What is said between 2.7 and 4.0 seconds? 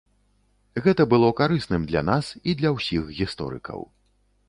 ўсіх гісторыкаў.